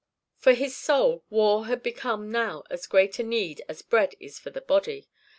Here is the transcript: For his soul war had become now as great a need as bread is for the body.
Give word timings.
For 0.39 0.53
his 0.53 0.75
soul 0.75 1.23
war 1.29 1.67
had 1.67 1.83
become 1.83 2.31
now 2.31 2.63
as 2.71 2.87
great 2.87 3.19
a 3.19 3.23
need 3.23 3.63
as 3.69 3.83
bread 3.83 4.15
is 4.19 4.39
for 4.39 4.49
the 4.49 4.59
body. 4.61 5.07